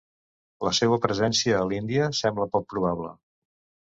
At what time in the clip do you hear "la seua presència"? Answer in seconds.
0.67-1.57